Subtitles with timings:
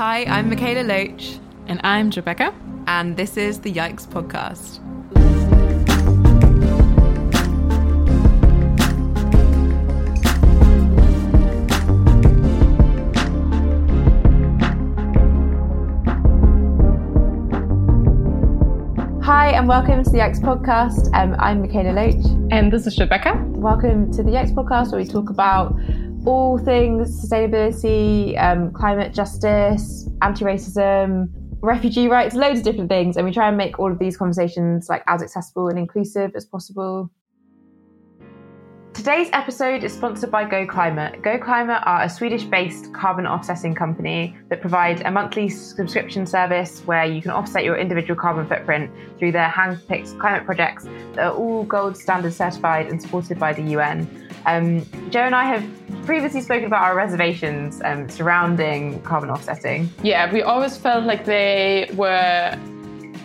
[0.00, 1.38] Hi, I'm Mikaela Loach.
[1.66, 2.54] And I'm Jo Becker.
[2.86, 4.78] And this is the Yikes Podcast.
[19.22, 21.12] Hi, and welcome to the Yikes Podcast.
[21.12, 22.24] Um, I'm Mikaela Loach.
[22.50, 23.34] And this is Jo Becker.
[23.48, 25.78] Welcome to the Yikes Podcast, where we talk about
[26.26, 31.28] all things sustainability, um, climate justice, anti racism,
[31.62, 33.16] refugee rights, loads of different things.
[33.16, 36.44] And we try and make all of these conversations like as accessible and inclusive as
[36.44, 37.10] possible.
[38.92, 41.22] Today's episode is sponsored by Go Climate.
[41.22, 47.04] Go are a Swedish based carbon offsetting company that provide a monthly subscription service where
[47.04, 50.84] you can offset your individual carbon footprint through their hand picked climate projects
[51.14, 54.28] that are all gold standard certified and supported by the UN.
[54.44, 55.64] Um, Jo and I have
[56.04, 59.88] previously spoken about our reservations um, surrounding carbon offsetting.
[60.02, 62.58] Yeah, we always felt like they were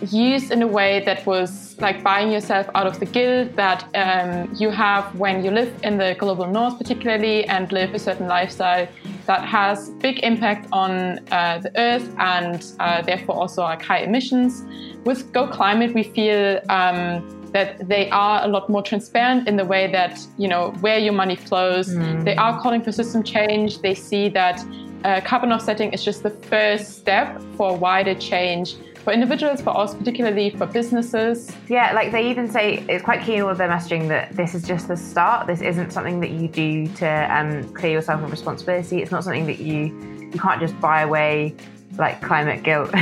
[0.02, 4.52] used in a way that was like buying yourself out of the guilt that um,
[4.54, 8.86] you have when you live in the global north, particularly, and live a certain lifestyle
[9.26, 14.64] that has big impact on uh, the earth and uh, therefore also like high emissions.
[15.04, 19.64] With Go Climate, we feel um, that they are a lot more transparent in the
[19.64, 21.88] way that you know where your money flows.
[21.88, 22.24] Mm.
[22.24, 23.80] They are calling for system change.
[23.80, 24.64] They see that
[25.04, 29.96] uh, carbon offsetting is just the first step for wider change for individuals, but also
[29.96, 31.52] particularly for businesses.
[31.68, 34.52] Yeah, like they even say it's quite key in all of their messaging that this
[34.52, 35.46] is just the start.
[35.46, 39.02] This isn't something that you do to um, clear yourself of responsibility.
[39.02, 41.54] It's not something that you you can't just buy away
[41.96, 42.90] like climate guilt.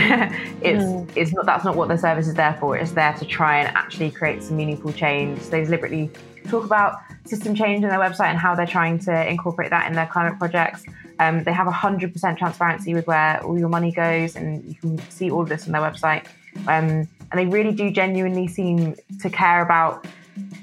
[0.60, 1.10] it's mm.
[1.16, 2.76] it's not that's not what the service is there for.
[2.76, 5.40] It's there to try and actually create some meaningful change.
[5.40, 6.10] So they deliberately
[6.48, 9.94] talk about system change on their website and how they're trying to incorporate that in
[9.94, 10.84] their climate projects.
[11.18, 15.30] Um, they have 100% transparency with where all your money goes, and you can see
[15.30, 16.26] all of this on their website.
[16.66, 20.06] Um, and they really do genuinely seem to care about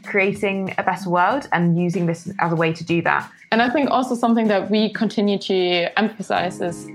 [0.05, 3.29] creating a better world and using this as a way to do that.
[3.51, 6.87] And I think also something that we continue to emphasize is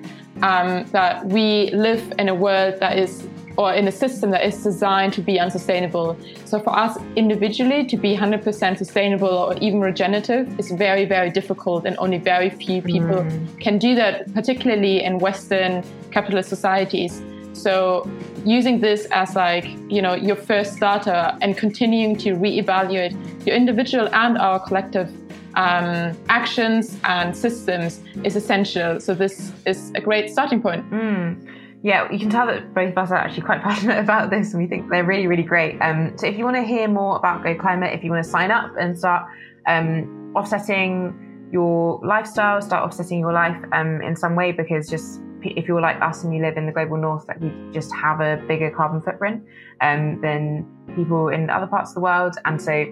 [0.43, 4.63] um, that we live in a world that is or in a system that is
[4.63, 6.17] designed to be unsustainable.
[6.45, 11.87] So for us individually to be 100% sustainable or even regenerative is very, very difficult
[11.87, 13.61] and only very few people mm.
[13.61, 17.23] can do that, particularly in Western capitalist societies.
[17.53, 18.09] So
[18.45, 23.15] using this as like, you know, your first starter and continuing to reevaluate
[23.47, 25.11] your individual and our collective
[25.55, 29.01] um, actions and systems is essential.
[29.01, 30.89] So this is a great starting point.
[30.91, 31.56] Mm.
[31.87, 34.61] Yeah, you can tell that both of us are actually quite passionate about this, and
[34.61, 35.79] we think they're really, really great.
[35.81, 38.29] Um, so if you want to hear more about Go Climate, if you want to
[38.29, 39.31] sign up and start
[39.69, 45.69] um, offsetting your lifestyle, start offsetting your life um, in some way, because just if
[45.69, 48.43] you're like us and you live in the global north, like we just have a
[48.49, 49.45] bigger carbon footprint
[49.81, 50.67] um, than
[50.97, 52.85] people in other parts of the world, and so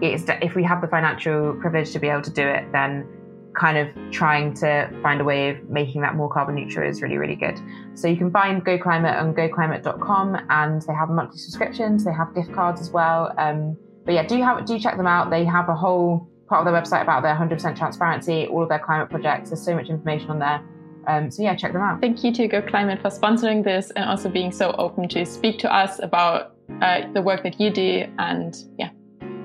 [0.00, 3.08] it's if we have the financial privilege to be able to do it, then
[3.54, 7.18] kind of trying to find a way of making that more carbon neutral is really,
[7.18, 7.60] really good.
[7.94, 12.34] So you can find Go Climate on goclimate.com and they have monthly subscriptions, they have
[12.34, 13.32] gift cards as well.
[13.38, 15.30] Um, but yeah, do have do check them out.
[15.30, 18.78] They have a whole part of their website about their 100% transparency, all of their
[18.78, 19.50] climate projects.
[19.50, 20.62] There's so much information on there.
[21.06, 22.00] Um, so yeah, check them out.
[22.00, 25.58] Thank you to Go Climate for sponsoring this and also being so open to speak
[25.60, 28.90] to us about uh, the work that you do and yeah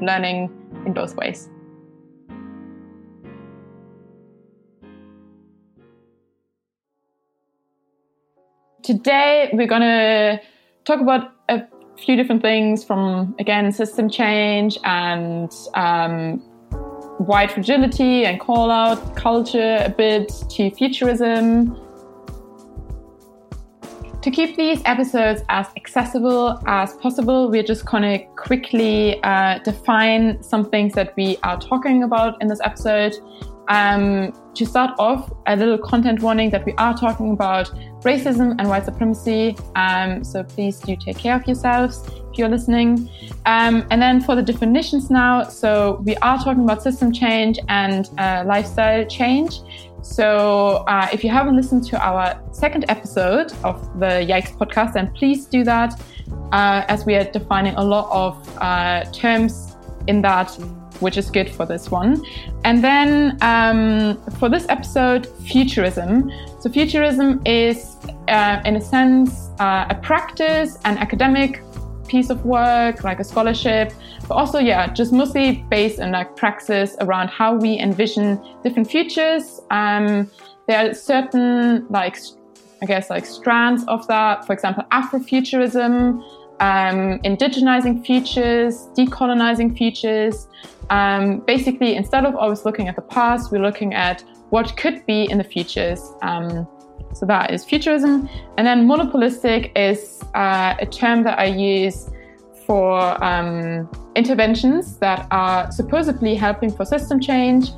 [0.01, 0.49] learning
[0.85, 1.49] in both ways.
[8.85, 10.39] Today, we're going to
[10.83, 11.63] talk about a
[11.97, 16.37] few different things from, again, system change and um,
[17.17, 21.75] white fragility and call out culture a bit to futurism
[24.21, 30.41] to keep these episodes as accessible as possible, we're just going to quickly uh, define
[30.41, 33.13] some things that we are talking about in this episode.
[33.67, 37.71] Um, to start off, a little content warning that we are talking about
[38.01, 39.57] racism and white supremacy.
[39.75, 43.09] Um, so please do take care of yourselves if you're listening.
[43.45, 48.09] Um, and then for the definitions now, so we are talking about system change and
[48.17, 49.59] uh, lifestyle change.
[50.05, 55.11] So, uh, if you haven't listened to our second episode of the Yikes podcast, then
[55.13, 55.99] please do that,
[56.51, 59.75] uh, as we are defining a lot of uh, terms
[60.05, 60.55] in that,
[60.99, 62.23] which is good for this one.
[62.63, 66.31] And then um, for this episode, futurism.
[66.59, 67.95] So, futurism is,
[68.27, 71.61] uh, in a sense, uh, a practice, an academic
[72.07, 73.91] piece of work, like a scholarship,
[74.27, 79.59] but also, yeah, just mostly based on like praxis around how we envision different futures.
[79.71, 80.29] Um,
[80.67, 82.17] there are certain like
[82.81, 84.45] I guess, like strands of that.
[84.45, 86.21] For example, Afrofuturism,
[86.59, 90.47] um, indigenizing futures, decolonizing futures.
[90.89, 95.29] Um, basically, instead of always looking at the past, we're looking at what could be
[95.29, 96.01] in the futures.
[96.21, 96.67] Um,
[97.13, 98.29] so that is futurism.
[98.57, 102.09] And then monopolistic is uh, a term that I use
[102.65, 107.69] for um, interventions that are supposedly helping for system change,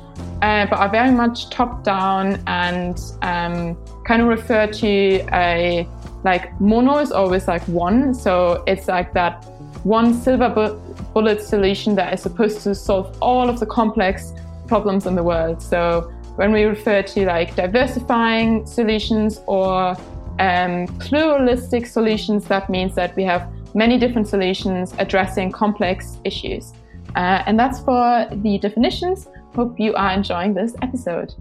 [0.42, 3.76] uh, but are very much top down and um,
[4.06, 5.86] kind of refer to a
[6.24, 8.14] like mono is always like one.
[8.14, 9.44] So it's like that
[9.84, 14.32] one silver bu- bullet solution that is supposed to solve all of the complex
[14.66, 15.62] problems in the world.
[15.62, 19.96] So when we refer to like diversifying solutions or
[20.38, 26.72] um, pluralistic solutions, that means that we have many different solutions addressing complex issues.
[27.16, 29.28] Uh, and that's for the definitions.
[29.54, 31.34] Hope you are enjoying this episode.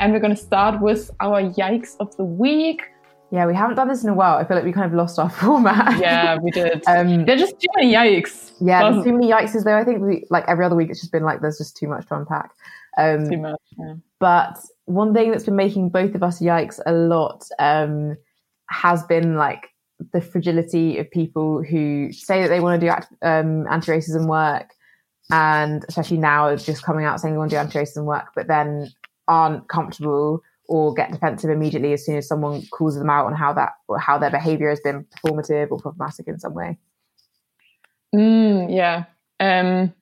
[0.00, 2.80] And we're going to start with our yikes of the week.
[3.30, 4.38] Yeah, we haven't done this in a while.
[4.38, 6.00] I feel like we kind of lost our format.
[6.00, 6.82] Yeah, we did.
[6.88, 8.52] um, There's just too many yikes.
[8.60, 9.62] Yeah, there's too many yikes.
[9.62, 11.86] Though I think we, like every other week, it's just been like there's just too
[11.86, 12.50] much to unpack.
[12.96, 13.60] Um, too much.
[13.78, 13.94] Yeah.
[14.18, 18.16] But one thing that's been making both of us yikes a lot um,
[18.70, 19.68] has been like
[20.14, 24.70] the fragility of people who say that they want to do um, anti-racism work,
[25.30, 28.90] and especially now just coming out saying they want to do anti-racism work, but then
[29.30, 33.52] aren't comfortable or get defensive immediately as soon as someone calls them out on how
[33.52, 36.78] that or how their behavior has been performative or problematic in some way.
[38.14, 39.04] Mm, yeah.
[39.40, 39.94] Um,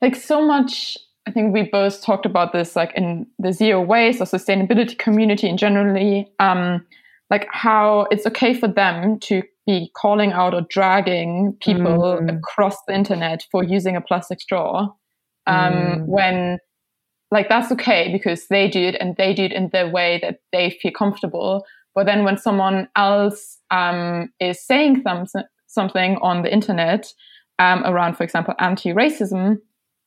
[0.00, 0.96] like so much
[1.26, 5.48] I think we both talked about this like in the zero waste or sustainability community
[5.48, 6.86] in generally, um,
[7.30, 12.38] like how it's okay for them to be calling out or dragging people mm.
[12.38, 14.88] across the internet for using a plastic straw.
[15.48, 16.06] Um, mm.
[16.06, 16.58] when
[17.30, 20.40] like that's okay because they do it and they do it in the way that
[20.52, 21.64] they feel comfortable.
[21.94, 25.26] But then when someone else um, is saying some,
[25.66, 27.12] something on the internet
[27.58, 29.58] um, around, for example, anti-racism,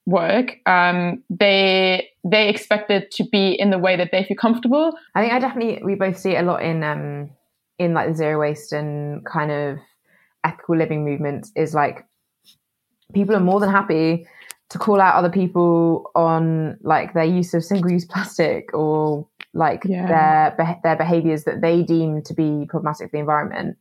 [0.05, 4.97] work, um, they they expect it to be in the way that they feel comfortable.
[5.15, 7.29] I think I definitely we both see it a lot in um,
[7.77, 9.77] in like the zero waste and kind of
[10.43, 11.51] ethical living movements.
[11.55, 12.05] Is like
[13.13, 14.27] people are more than happy
[14.69, 19.83] to call out other people on like their use of single use plastic or like
[19.85, 20.53] yeah.
[20.55, 23.77] their their behaviors that they deem to be problematic for the environment.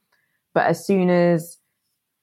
[0.55, 1.59] But as soon as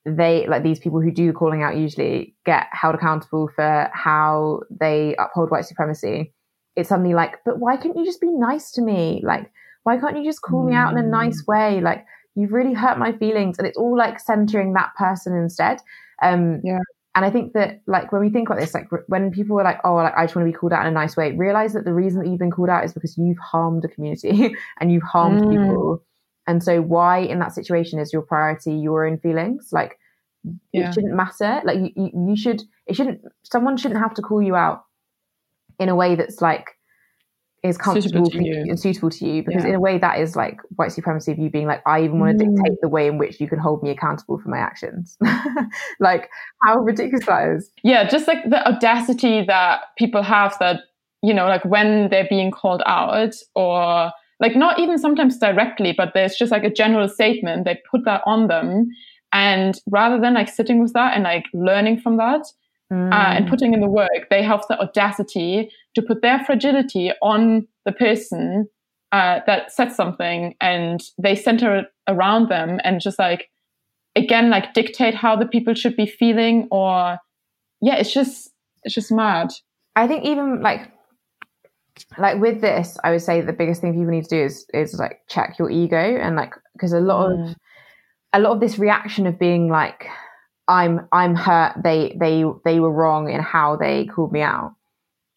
[0.05, 5.15] they like these people who do calling out usually get held accountable for how they
[5.17, 6.31] uphold white supremacy
[6.75, 9.51] it's suddenly like but why can't you just be nice to me like
[9.83, 11.09] why can't you just call me out in a mm.
[11.09, 15.35] nice way like you've really hurt my feelings and it's all like centering that person
[15.35, 15.79] instead
[16.21, 16.79] um yeah
[17.15, 19.79] and i think that like when we think about this like when people are like
[19.83, 21.85] oh like i just want to be called out in a nice way realize that
[21.85, 25.03] the reason that you've been called out is because you've harmed a community and you've
[25.03, 25.49] harmed mm.
[25.49, 26.03] people
[26.47, 29.69] and so why in that situation is your priority your own feelings?
[29.71, 29.97] Like
[30.71, 30.89] yeah.
[30.89, 31.61] it shouldn't matter.
[31.63, 34.83] Like you, you, you should, it shouldn't, someone shouldn't have to call you out
[35.79, 36.74] in a way that's like,
[37.65, 39.69] is comfortable for you and suitable to you because yeah.
[39.69, 42.37] in a way that is like white supremacy of you being like i even want
[42.37, 42.55] to mm.
[42.55, 45.17] dictate the way in which you can hold me accountable for my actions
[45.99, 46.29] like
[46.63, 50.81] how ridiculous that is yeah just like the audacity that people have that
[51.21, 56.11] you know like when they're being called out or like not even sometimes directly, but
[56.13, 57.65] there's just like a general statement.
[57.65, 58.89] They put that on them.
[59.31, 62.45] And rather than like sitting with that and like learning from that
[62.91, 63.11] mm.
[63.11, 63.49] uh, and mm.
[63.49, 68.67] putting in the work, they have the audacity to put their fragility on the person
[69.11, 73.49] uh, that said something and they center it around them and just like,
[74.15, 77.17] again, like dictate how the people should be feeling or
[77.81, 78.51] yeah, it's just,
[78.83, 79.49] it's just mad.
[79.95, 80.91] I think even like
[82.17, 84.95] like with this, I would say the biggest thing people need to do is is
[84.95, 87.51] like check your ego and like because a lot mm.
[87.51, 87.55] of
[88.33, 90.07] a lot of this reaction of being like
[90.67, 91.73] I'm I'm hurt.
[91.83, 94.75] They they they were wrong in how they called me out.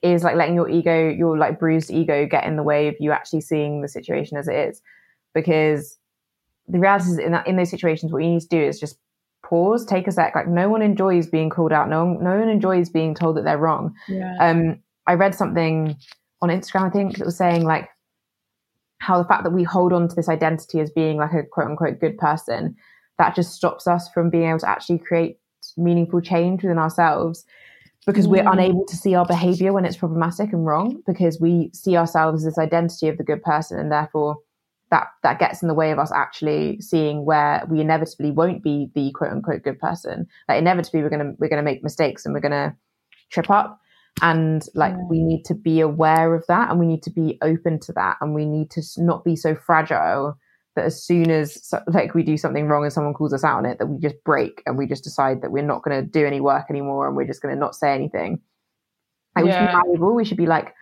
[0.01, 3.13] Is like letting your ego your like bruised ego get in the way of you
[3.13, 4.81] actually seeing the situation as it is.
[5.35, 5.99] Because
[6.67, 8.99] the reality is in that in those situations what you need to do is just
[9.45, 10.35] pause take a sec.
[10.35, 11.89] Like no one enjoys being called out.
[11.89, 13.95] No one, no one enjoys being told that they're wrong.
[14.09, 14.37] Yeah.
[14.41, 15.97] um I read something
[16.43, 17.89] on Instagram, I think, that was saying like
[18.99, 21.67] how the fact that we hold on to this identity as being like a quote
[21.67, 22.77] unquote good person,
[23.19, 25.39] that just stops us from being able to actually create
[25.77, 27.45] meaningful change within ourselves
[28.07, 28.31] because mm.
[28.31, 32.45] we're unable to see our behavior when it's problematic and wrong because we see ourselves
[32.45, 34.37] as this identity of the good person and therefore
[34.91, 38.91] that that gets in the way of us actually seeing where we inevitably won't be
[38.95, 42.41] the quote unquote good person like inevitably we're gonna we're gonna make mistakes and we're
[42.41, 42.75] gonna
[43.31, 43.81] trip up
[44.23, 47.79] and like we need to be aware of that and we need to be open
[47.79, 50.37] to that and we need to not be so fragile
[50.79, 53.67] that as soon as like we do something wrong and someone calls us out on
[53.67, 56.25] it that we just break and we just decide that we're not going to do
[56.25, 58.41] any work anymore and we're just going to not say anything
[59.35, 59.83] like we should be Yeah.
[60.15, 60.75] we should be like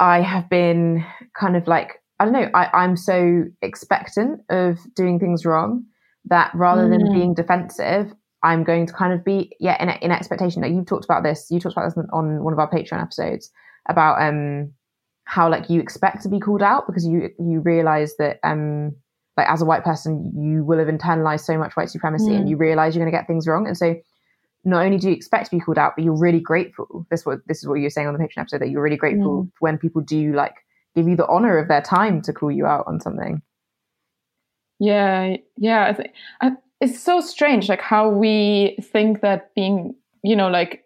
[0.00, 1.04] i have been
[1.38, 5.84] kind of like i don't know I, i'm so expectant of doing things wrong
[6.24, 7.14] that rather than Mm.
[7.14, 11.04] being defensive i'm going to kind of be yeah in, in expectation like you've talked
[11.04, 13.50] about this you talked about this on one of our patreon episodes
[13.88, 14.72] about um
[15.24, 18.94] how like you expect to be called out because you you realize that um
[19.36, 22.50] like as a white person you will have internalized so much white supremacy and Mm.
[22.50, 23.94] you realize you're going to get things wrong and so
[24.64, 27.40] not only do you expect to be called out but you're really grateful this what
[27.48, 29.76] this is what you were saying on the patreon episode that you're really grateful when
[29.78, 30.54] people do like
[30.94, 33.40] give you the honor of their time to call you out on something
[34.78, 35.86] Yeah, yeah.
[35.86, 40.84] I think I, it's so strange, like how we think that being, you know, like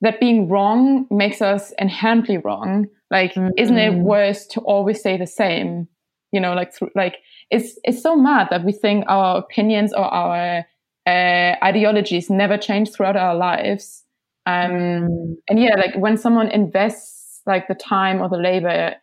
[0.00, 2.86] that being wrong makes us inherently wrong.
[3.10, 4.02] Like, isn't it Mm.
[4.02, 5.88] worse to always stay the same?
[6.32, 7.16] You know, like through, like
[7.52, 10.64] it's it's so mad that we think our opinions or our
[11.06, 14.04] uh, ideologies never change throughout our lives.
[14.46, 18.94] Um, and yeah, like when someone invests like the time or the labor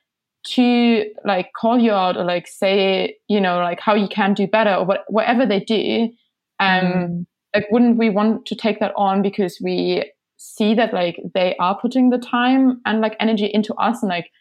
[0.48, 4.48] to like call you out or like say you know like how you can do
[4.48, 6.10] better or what, whatever they do
[6.62, 7.26] um Mm.
[7.54, 11.78] like wouldn't we want to take that on because we see that like they are
[11.78, 14.32] putting the time and like energy into us and like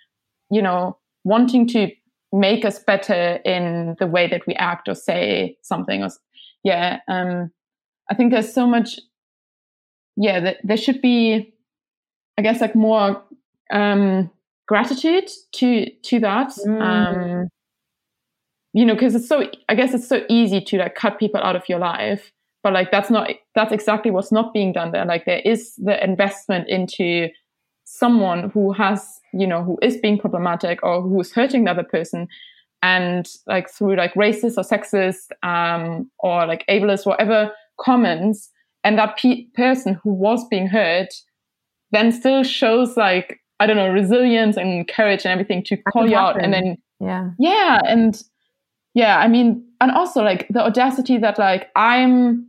[0.50, 1.90] you know wanting to
[2.32, 6.08] make us better in the way that we act or say something or
[6.64, 7.50] yeah um
[8.10, 8.98] i think there's so much
[10.16, 11.54] yeah that there should be
[12.36, 13.22] i guess like more
[13.72, 14.30] um
[14.66, 16.80] gratitude to to that Mm.
[16.82, 17.48] um
[18.74, 21.56] you know because it's so i guess it's so easy to like cut people out
[21.56, 22.32] of your life
[22.62, 26.02] but like that's not that's exactly what's not being done there like there is the
[26.04, 27.28] investment into
[27.88, 32.28] someone who has you know who is being problematic or who's hurting the other person
[32.82, 38.50] and like through like racist or sexist um or like ableist whatever comments
[38.84, 41.08] and that pe- person who was being hurt
[41.90, 46.10] then still shows like i don't know resilience and courage and everything to call can
[46.10, 47.30] you out and then yeah.
[47.38, 48.22] Yeah and
[48.92, 52.46] yeah i mean and also like the audacity that like i'm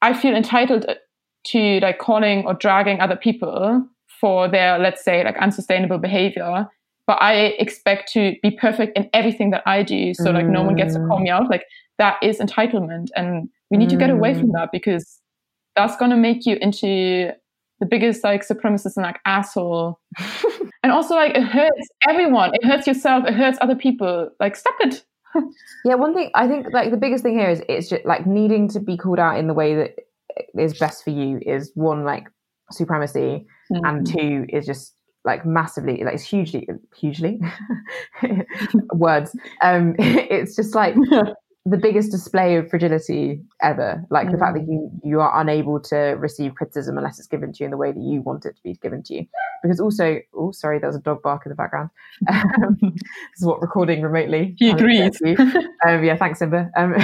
[0.00, 0.86] i feel entitled
[1.44, 3.86] to like calling or dragging other people
[4.20, 6.66] for their let's say like unsustainable behavior
[7.06, 10.76] but i expect to be perfect in everything that i do so like no one
[10.76, 11.48] gets to call me out.
[11.50, 11.64] Like
[11.98, 14.52] that is entitlement and we need to get away from Mm.
[14.54, 15.20] that because
[15.74, 17.32] that's going to make you into
[17.80, 20.00] the biggest like supremacist and like asshole.
[20.84, 22.52] And also like it hurts everyone.
[22.54, 23.24] It hurts yourself.
[23.26, 24.30] It hurts other people.
[24.38, 25.04] Like stop it.
[25.84, 28.68] Yeah, one thing I think like the biggest thing here is it's just like needing
[28.70, 29.96] to be called out in the way that
[30.56, 32.28] is best for you is one like
[32.70, 34.94] supremacy and two is just
[35.24, 37.40] like massively like it's hugely hugely
[38.94, 39.36] words.
[39.62, 40.94] Um it's just like
[41.66, 45.96] the biggest display of fragility ever like the fact that you you are unable to
[46.18, 48.62] receive criticism unless it's given to you in the way that you want it to
[48.62, 49.26] be given to you.
[49.62, 51.90] Because also oh sorry there was a dog bark in the background.
[52.30, 55.38] Um, this is what recording remotely He kind of gets agrees.
[55.86, 56.70] um, yeah thanks simba.
[56.76, 56.94] Um,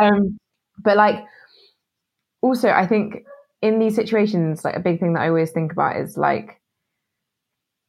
[0.00, 0.38] um
[0.82, 1.24] but like
[2.42, 3.24] also i think
[3.62, 6.60] in these situations like a big thing that i always think about is like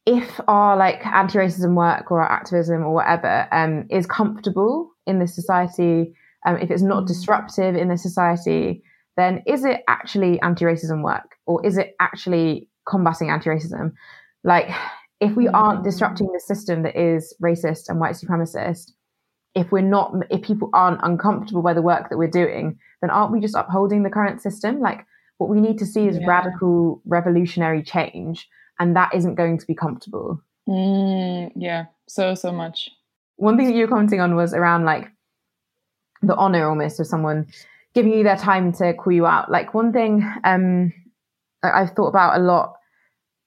[0.08, 5.34] if our like anti-racism work or our activism or whatever um, is comfortable in this
[5.34, 6.14] society,
[6.46, 7.08] um, if it's not Mm.
[7.08, 8.82] disruptive in this society,
[9.18, 13.92] then is it actually anti-racism work or is it actually combating anti-racism?
[14.44, 14.70] Like,
[15.20, 15.84] if we aren't Mm.
[15.84, 18.92] disrupting the system that is racist and white supremacist,
[19.54, 23.32] if we're not, if people aren't uncomfortable by the work that we're doing, then aren't
[23.32, 24.80] we just upholding the current system?
[24.80, 25.04] Like,
[25.38, 26.26] what we need to see is Yeah.
[26.26, 30.40] radical, revolutionary change, and that isn't going to be comfortable.
[30.68, 32.90] Mm, yeah, so so much.
[33.36, 35.10] One thing that you were commenting on was around like
[36.22, 37.46] the honor almost of someone
[37.94, 39.50] giving you their time to call you out.
[39.50, 40.92] Like one thing um,
[41.62, 42.74] I've thought about a lot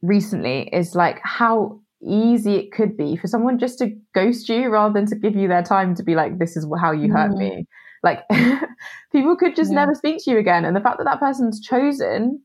[0.02, 4.94] recently is like how easy it could be for someone just to ghost you rather
[4.94, 7.38] than to give you their time to be like, this is how you hurt Mm.
[7.38, 7.68] me.
[8.04, 8.24] Like
[9.12, 9.76] people could just Yeah.
[9.82, 10.66] never speak to you again.
[10.66, 12.42] And the fact that that person's chosen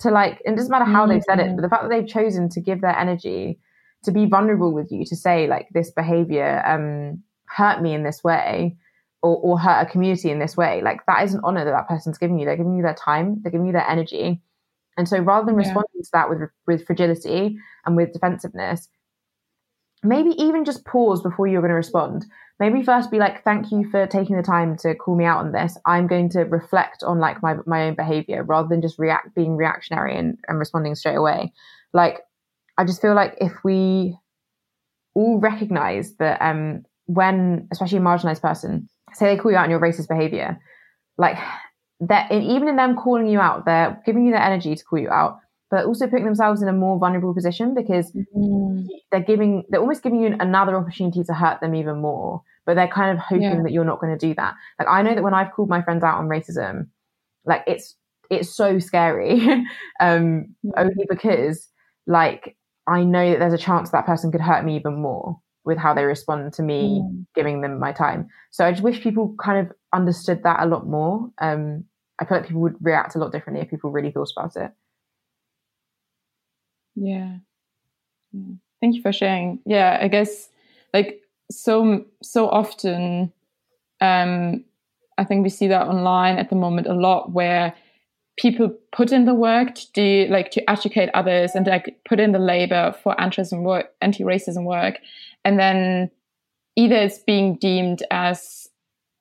[0.00, 1.56] to like, it doesn't matter how they've said it, Mm.
[1.56, 3.58] but the fact that they've chosen to give their energy
[4.04, 8.24] to be vulnerable with you, to say like this behavior um, hurt me in this
[8.24, 8.76] way,
[9.22, 11.86] or, or hurt a community in this way, like that is an honor that that
[11.86, 12.44] person's giving you.
[12.44, 14.40] They're giving you their time, they're giving you their energy,
[14.96, 15.58] and so rather than Yeah.
[15.68, 18.88] responding to that with with fragility and with defensiveness,
[20.02, 22.26] maybe even just pause before you're going to respond.
[22.58, 25.52] Maybe first be like thank you for taking the time to call me out on
[25.52, 25.76] this.
[25.86, 29.56] I'm going to reflect on like my, my own behavior rather than just react being
[29.56, 31.52] reactionary and, and responding straight away.
[31.92, 32.20] Like
[32.78, 34.16] i just feel like if we
[35.14, 39.70] all recognize that um when especially a marginalized person say they call you out on
[39.70, 40.58] your racist behavior
[41.18, 41.36] like
[42.00, 45.10] that even in them calling you out they're giving you the energy to call you
[45.10, 45.38] out
[45.72, 48.86] but also putting themselves in a more vulnerable position because mm.
[49.10, 52.86] they're giving they're almost giving you another opportunity to hurt them even more but they're
[52.86, 53.62] kind of hoping yeah.
[53.62, 55.82] that you're not going to do that like i know that when i've called my
[55.82, 56.86] friends out on racism
[57.46, 57.96] like it's
[58.30, 59.40] it's so scary
[60.00, 60.72] um yeah.
[60.76, 61.68] only because
[62.06, 62.54] like
[62.86, 65.94] i know that there's a chance that person could hurt me even more with how
[65.94, 67.26] they respond to me mm.
[67.34, 70.86] giving them my time so i just wish people kind of understood that a lot
[70.86, 71.82] more um
[72.18, 74.70] i feel like people would react a lot differently if people really thought about it
[77.02, 77.36] yeah.
[78.80, 79.58] Thank you for sharing.
[79.66, 80.48] Yeah, I guess
[80.94, 83.32] like so so often
[84.00, 84.64] um
[85.18, 87.74] I think we see that online at the moment a lot where
[88.38, 92.32] people put in the work to do like to educate others and like put in
[92.32, 94.98] the labor for anti-racism work anti-racism work
[95.44, 96.10] and then
[96.76, 98.68] either it's being deemed as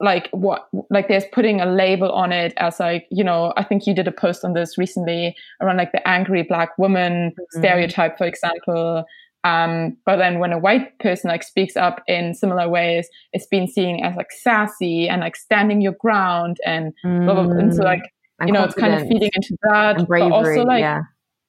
[0.02, 3.86] like what like there's putting a label on it as like you know i think
[3.86, 7.60] you did a post on this recently around like the angry black woman mm-hmm.
[7.60, 9.06] stereotype for example
[9.44, 13.68] um, but then when a white person like speaks up in similar ways it's been
[13.68, 17.26] seen as like sassy and like standing your ground and mm.
[17.26, 17.58] blah, blah, blah.
[17.58, 18.04] and so like
[18.40, 21.02] and you know it's kind of feeding into that and bravery, but also like yeah.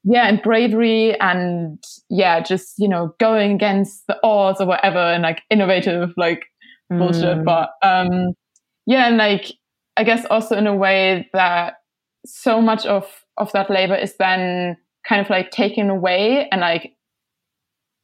[0.04, 5.22] yeah and bravery and yeah just you know going against the odds or whatever and
[5.22, 6.44] like innovative like
[6.88, 7.44] bullshit mm.
[7.44, 8.32] but um
[8.86, 9.52] yeah and like
[9.96, 11.82] i guess also in a way that
[12.24, 16.94] so much of of that labor is then kind of like taken away and like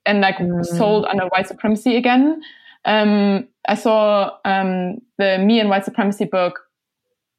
[0.07, 0.65] and like mm.
[0.65, 2.41] sold under white supremacy again
[2.85, 6.61] um i saw um the me and white supremacy book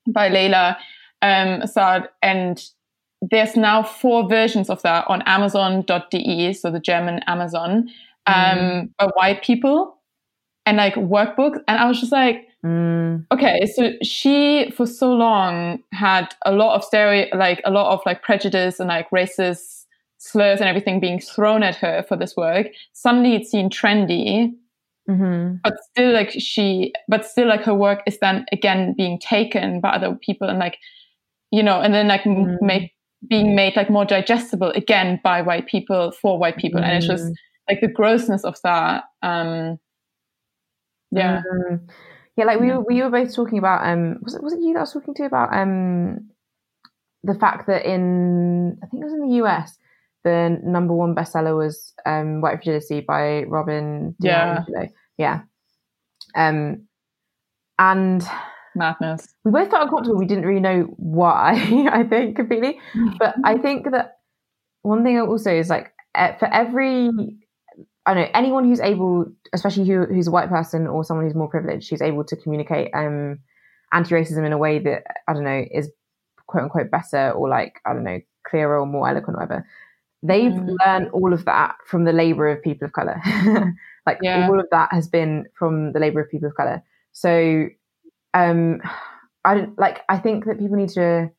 [0.08, 0.77] by Layla
[1.22, 2.63] um Saad and
[3.22, 7.90] there's now four versions of that on amazon.de so the german amazon
[8.27, 8.90] um mm.
[8.98, 9.98] by white people
[10.66, 13.25] and like workbooks and i was just like Mm.
[13.31, 18.01] Okay, so she for so long had a lot of stereo, like a lot of
[18.05, 19.85] like prejudice and like racist
[20.17, 22.67] slurs and everything being thrown at her for this work.
[22.91, 24.51] Suddenly it seemed trendy,
[25.09, 25.55] mm-hmm.
[25.63, 29.91] but still like she, but still like her work is then again being taken by
[29.91, 30.77] other people and like,
[31.51, 32.57] you know, and then like mm.
[32.61, 32.91] make
[33.27, 36.83] being made like more digestible again by white people for white people, mm.
[36.83, 37.31] and it's just
[37.69, 39.05] like the grossness of that.
[39.22, 39.79] Um,
[41.11, 41.41] yeah.
[41.72, 41.89] Mm.
[42.39, 44.71] Yeah, like we were, we were both talking about um was it was it you
[44.71, 46.29] that I was talking to about um
[47.21, 49.77] the fact that in I think it was in the US
[50.23, 54.63] the number one bestseller was um White Fragility by Robin Yeah.
[55.17, 55.41] Yeah.
[56.33, 56.87] Um
[57.77, 58.23] and
[58.73, 59.35] madness.
[59.43, 60.17] We both felt uncomfortable.
[60.17, 62.79] We didn't really know why, I think, completely.
[63.19, 64.19] But I think that
[64.83, 65.91] one thing also is like
[66.39, 67.09] for every
[68.09, 71.35] I don't know anyone who's able, especially who, who's a white person or someone who's
[71.35, 73.37] more privileged, who's able to communicate um,
[73.93, 75.91] anti-racism in a way that I don't know is
[76.48, 78.19] quote unquote better or like I don't know
[78.50, 79.67] clearer or more eloquent or whatever.
[80.24, 80.75] They've mm.
[80.83, 83.22] learned all of that from the labor of people of color.
[84.07, 84.48] like yeah.
[84.50, 86.83] all of that has been from the labor of people of color.
[87.11, 87.67] So
[88.33, 88.81] um,
[89.45, 90.00] I don't like.
[90.09, 91.29] I think that people need to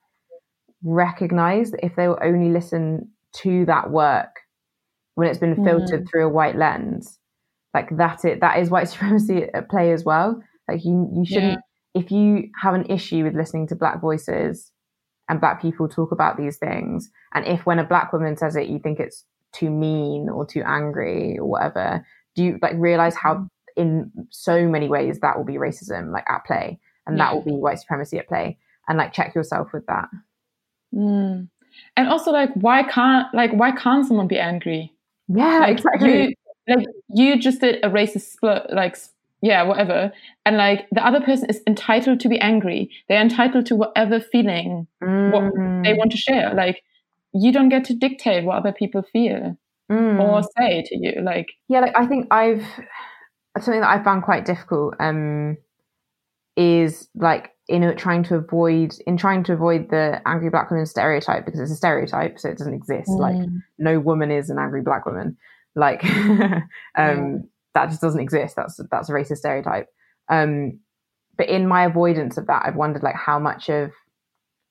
[0.85, 4.40] recognize that if they will only listen to that work
[5.15, 6.11] when it's been filtered mm.
[6.11, 7.19] through a white lens
[7.75, 11.61] like that it that is white supremacy at play as well like you you shouldn't
[11.95, 12.01] yeah.
[12.01, 14.73] if you have an issue with listening to black voices
[15.29, 18.69] and black people talk about these things and if when a black woman says it
[18.69, 23.35] you think it's too mean or too angry or whatever do you like realize how
[23.35, 23.49] mm.
[23.77, 27.25] in so many ways that will be racism like at play and yeah.
[27.25, 30.09] that will be white supremacy at play and like check yourself with that
[30.95, 31.49] mm.
[31.97, 34.93] and also like why can't like why can't someone be angry
[35.35, 36.23] yeah, like, exactly.
[36.23, 36.35] You,
[36.69, 38.97] like you just did a racist split, like
[39.43, 40.13] yeah, whatever,
[40.45, 42.91] and like the other person is entitled to be angry.
[43.09, 45.33] They're entitled to whatever feeling mm.
[45.33, 46.55] what they want to share.
[46.55, 46.83] Like
[47.33, 49.57] you don't get to dictate what other people feel
[49.91, 50.21] mm.
[50.21, 51.21] or say to you.
[51.23, 52.65] Like yeah, like I think I've
[53.61, 54.95] something that I found quite difficult.
[55.01, 55.57] Um,
[56.57, 61.45] is like in trying to avoid in trying to avoid the angry black woman stereotype
[61.45, 63.19] because it's a stereotype so it doesn't exist mm.
[63.19, 65.37] like no woman is an angry black woman
[65.77, 66.63] like um
[66.97, 67.49] mm.
[67.75, 69.89] that just doesn't exist that's that's a racist stereotype
[70.29, 70.79] um
[71.37, 73.93] but in my avoidance of that i've wondered like how much of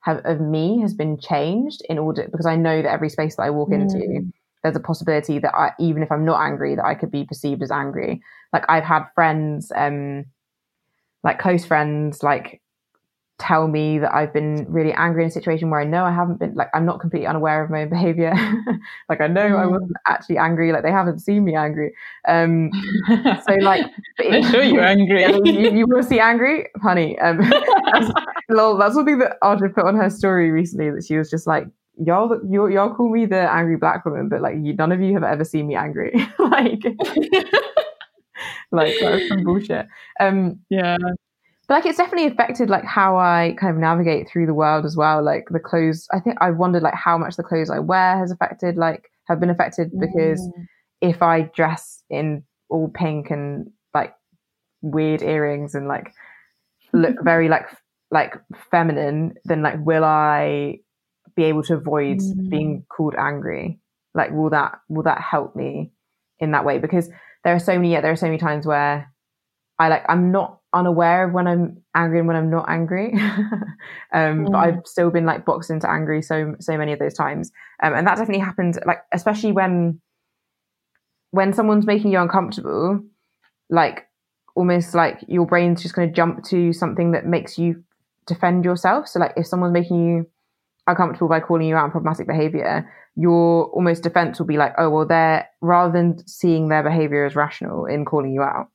[0.01, 3.43] have, of me has been changed in order because i know that every space that
[3.43, 3.81] i walk mm.
[3.81, 4.31] into
[4.61, 7.63] there's a possibility that I, even if I'm not angry, that I could be perceived
[7.63, 8.21] as angry.
[8.51, 10.25] Like I've had friends, um,
[11.23, 12.61] like close friends, like
[13.39, 16.39] tell me that I've been really angry in a situation where I know I haven't
[16.39, 18.33] been like I'm not completely unaware of my own behavior.
[19.07, 19.57] like I know mm.
[19.57, 20.71] I wasn't actually angry.
[20.71, 21.93] Like they haven't seen me angry.
[22.27, 22.69] Um,
[23.07, 23.85] so like
[24.17, 25.23] they show you're angry.
[25.23, 27.17] you, you, will see angry, honey.
[27.19, 28.11] Um, that's,
[28.49, 30.91] lol, that's something that Audra put on her story recently.
[30.91, 31.65] That she was just like,
[31.97, 35.13] y'all, y'all, y'all call me the angry black woman, but like you, none of you
[35.13, 36.13] have ever seen me angry.
[36.39, 36.83] like.
[38.71, 39.87] like that was some bullshit.
[40.19, 40.97] Um, yeah,
[41.69, 44.97] but like it's definitely affected like how I kind of navigate through the world as
[44.97, 45.23] well.
[45.23, 48.31] Like the clothes, I think I wondered like how much the clothes I wear has
[48.31, 50.65] affected, like have been affected because mm.
[50.99, 54.15] if I dress in all pink and like
[54.81, 56.11] weird earrings and like
[56.91, 57.67] look very like
[58.09, 58.33] like
[58.71, 60.79] feminine, then like will I
[61.35, 62.49] be able to avoid mm.
[62.49, 63.79] being called angry?
[64.15, 65.91] Like will that will that help me
[66.39, 66.79] in that way?
[66.79, 67.11] Because
[67.43, 69.13] there are so many yeah, there are so many times where
[69.77, 73.13] I like I'm not unaware of when I'm angry and when I'm not angry.
[74.13, 74.51] um, mm.
[74.51, 77.51] But I've still been like boxed into angry so so many of those times,
[77.81, 78.77] um, and that definitely happens.
[78.85, 79.99] Like especially when
[81.31, 83.03] when someone's making you uncomfortable,
[83.69, 84.07] like
[84.55, 87.83] almost like your brain's just going to jump to something that makes you
[88.25, 89.07] defend yourself.
[89.07, 90.27] So like if someone's making you
[90.87, 94.89] uncomfortable by calling you out on problematic behavior, your almost defense will be like, oh
[94.89, 98.69] well, they're rather than seeing their behavior as rational in calling you out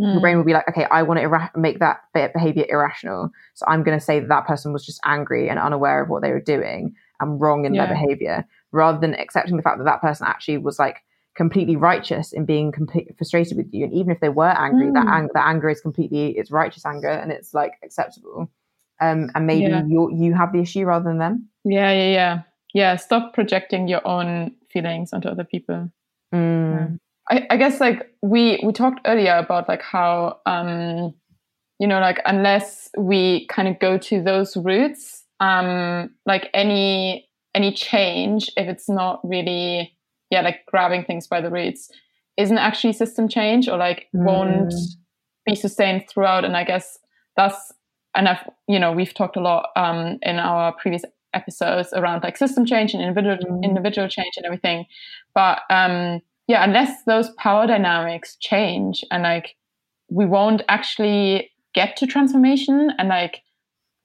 [0.00, 0.12] Mm.
[0.12, 3.30] Your brain will be like, okay, I want to ira- make that behavior irrational.
[3.54, 6.22] So I'm going to say that that person was just angry and unaware of what
[6.22, 7.86] they were doing and wrong in yeah.
[7.86, 11.02] their behavior, rather than accepting the fact that that person actually was like
[11.36, 13.84] completely righteous in being completely frustrated with you.
[13.84, 14.94] And even if they were angry, mm.
[14.94, 18.50] that, ang- that anger is completely, it's righteous anger and it's like acceptable.
[19.00, 19.82] Um, and maybe yeah.
[19.86, 21.48] you you have the issue rather than them.
[21.64, 22.42] Yeah, yeah, yeah.
[22.72, 25.90] Yeah, stop projecting your own feelings onto other people.
[26.32, 26.98] Mm.
[27.30, 31.14] I, I guess like we we talked earlier about like how um
[31.78, 37.72] you know like unless we kind of go to those roots um like any any
[37.72, 39.96] change if it's not really
[40.30, 41.90] yeah like grabbing things by the roots
[42.36, 44.24] isn't actually system change or like mm.
[44.24, 44.74] won't
[45.46, 46.98] be sustained throughout and i guess
[47.36, 47.72] that's
[48.14, 51.04] and i've you know we've talked a lot um in our previous
[51.34, 53.62] episodes around like system change and individual mm.
[53.64, 54.84] individual change and everything
[55.34, 56.20] but um
[56.52, 59.56] yeah, unless those power dynamics change and like
[60.10, 63.40] we won't actually get to transformation and like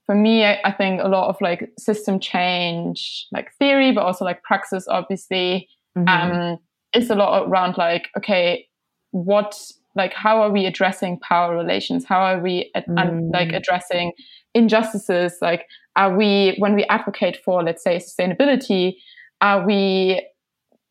[0.05, 4.23] for me I, I, think a lot of like system change like theory but also
[4.23, 6.07] like praxis obviously mm-hmm.
[6.07, 6.57] um
[6.93, 8.65] is a lot around like okay
[9.11, 9.61] what
[9.95, 13.33] like how are we addressing power relations how are we ad- mm.
[13.33, 14.13] like addressing
[14.53, 15.65] injustices like
[15.97, 18.93] are we when we advocate for let's say sustainability
[19.41, 20.21] are we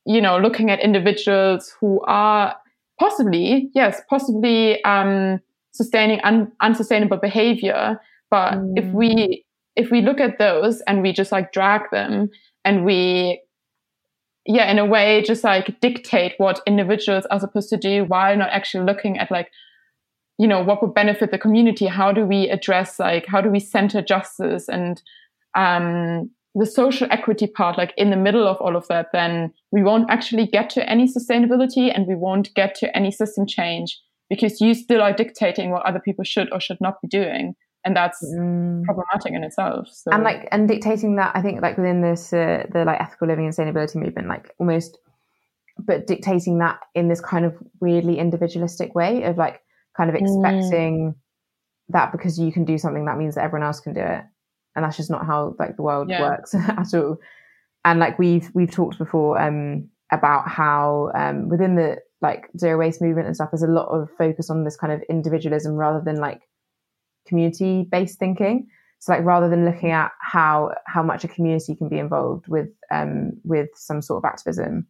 [0.06, 2.54] you know, looking at individuals who are
[2.98, 5.40] possibly, yes, possibly um,
[5.72, 8.00] sustaining un- unsustainable behavior.
[8.30, 8.72] But mm.
[8.76, 12.30] if we if we look at those and we just like drag them
[12.64, 13.42] and we
[14.46, 18.48] yeah in a way just like dictate what individuals are supposed to do while not
[18.50, 19.50] actually looking at like
[20.38, 23.60] you know what would benefit the community how do we address like how do we
[23.60, 25.02] center justice and
[25.54, 29.82] um the social equity part, like in the middle of all of that, then we
[29.82, 34.60] won't actually get to any sustainability and we won't get to any system change because
[34.60, 37.54] you still are dictating what other people should or should not be doing.
[37.84, 38.82] And that's mm.
[38.84, 39.88] problematic in itself.
[39.92, 40.10] So.
[40.10, 43.44] And like, and dictating that, I think like within this, uh, the like ethical living
[43.44, 44.98] and sustainability movement, like almost,
[45.78, 49.60] but dictating that in this kind of weirdly individualistic way of like
[49.94, 50.22] kind of mm.
[50.22, 51.14] expecting mm.
[51.90, 54.24] that because you can do something, that means that everyone else can do it
[54.76, 56.20] and that's just not how like the world yeah.
[56.20, 57.18] works at all
[57.84, 63.00] and like we've we've talked before um about how um within the like zero waste
[63.00, 66.16] movement and stuff there's a lot of focus on this kind of individualism rather than
[66.16, 66.42] like
[67.26, 68.66] community based thinking
[68.98, 72.68] so like rather than looking at how how much a community can be involved with
[72.90, 74.86] um with some sort of activism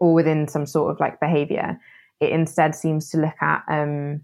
[0.00, 1.78] or within some sort of like behavior
[2.20, 4.20] it instead seems to look at um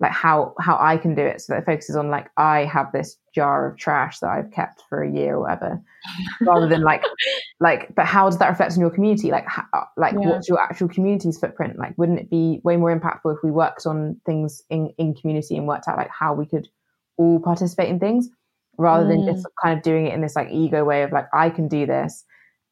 [0.00, 2.90] like how how I can do it so that it focuses on like I have
[2.92, 5.80] this jar of trash that I've kept for a year or whatever
[6.40, 7.02] rather than like
[7.60, 9.64] like but how does that reflect on your community like how,
[9.96, 10.28] like yeah.
[10.28, 13.86] what's your actual community's footprint like wouldn't it be way more impactful if we worked
[13.86, 16.68] on things in in community and worked out like how we could
[17.16, 18.28] all participate in things
[18.76, 19.08] rather mm.
[19.08, 21.68] than just kind of doing it in this like ego way of like I can
[21.68, 22.24] do this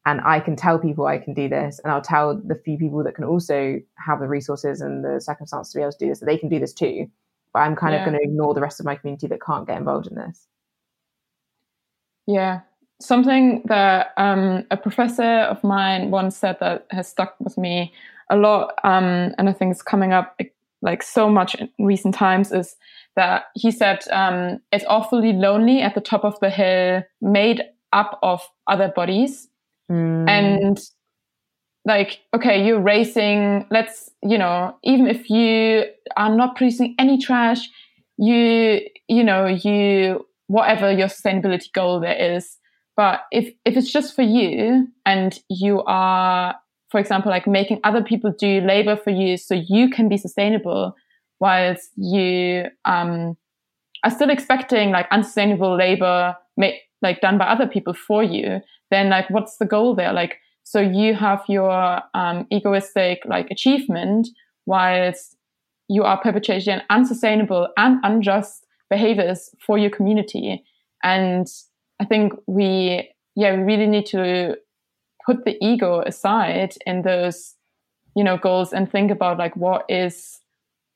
[0.05, 3.03] and I can tell people I can do this, and I'll tell the few people
[3.03, 6.19] that can also have the resources and the circumstances to be able to do this
[6.19, 7.09] that they can do this too.
[7.53, 7.99] But I'm kind yeah.
[7.99, 10.47] of going to ignore the rest of my community that can't get involved in this.
[12.25, 12.61] Yeah,
[12.99, 17.93] something that um, a professor of mine once said that has stuck with me
[18.29, 20.39] a lot, um, and I think it's coming up
[20.81, 22.75] like so much in recent times, is
[23.15, 27.61] that he said um, it's awfully lonely at the top of the hill, made
[27.93, 29.47] up of other bodies,
[29.91, 30.29] mm.
[30.29, 30.79] and
[31.85, 35.83] like okay you're racing let's you know even if you
[36.15, 37.69] are not producing any trash
[38.17, 42.57] you you know you whatever your sustainability goal there is
[42.95, 46.55] but if if it's just for you and you are,
[46.89, 50.95] for example, like making other people do labor for you so you can be sustainable,
[51.39, 53.35] whilst you um,
[54.03, 56.69] are still expecting like unsustainable labor ma-
[57.01, 58.61] like done by other people for you,
[58.93, 60.13] then like what's the goal there?
[60.13, 64.29] Like so you have your um, egoistic like achievement
[64.65, 65.35] whilst
[65.89, 70.63] you are perpetuating unsustainable and unjust behaviors for your community
[71.03, 71.47] and
[71.99, 74.57] I think we, yeah, we really need to
[75.25, 77.55] put the ego aside in those,
[78.15, 80.39] you know, goals and think about like what is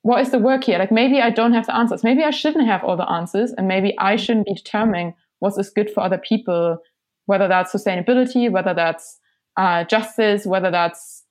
[0.03, 0.79] what is the work here?
[0.79, 2.03] Like maybe I don't have the answers.
[2.03, 5.69] Maybe I shouldn't have all the answers, and maybe I shouldn't be determining what is
[5.69, 6.77] good for other people,
[7.27, 9.19] whether that's sustainability, whether that's
[9.55, 11.23] uh, justice, whether that's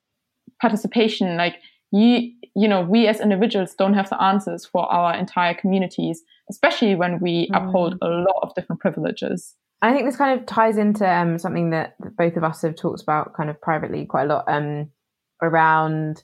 [0.61, 1.37] participation.
[1.37, 1.57] Like
[1.93, 6.95] you, you know, we as individuals don't have the answers for our entire communities, especially
[6.95, 7.57] when we mm.
[7.57, 9.55] uphold a lot of different privileges.
[9.83, 13.03] I think this kind of ties into um, something that both of us have talked
[13.03, 14.91] about kind of privately quite a lot um,
[15.43, 16.23] around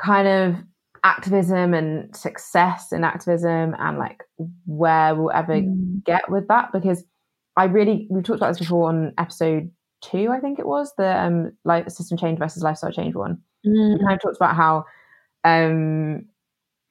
[0.00, 0.56] kind of
[1.04, 4.22] activism and success in activism and like
[4.66, 6.04] where we'll ever mm.
[6.04, 7.04] get with that because
[7.56, 9.70] I really we've talked about this before on episode
[10.02, 13.38] two I think it was the um like system change versus lifestyle change one.
[13.66, 13.98] Mm.
[13.98, 14.84] We kind of talked about how
[15.44, 16.26] um